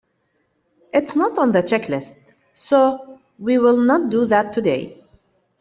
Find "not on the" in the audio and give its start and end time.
1.15-1.61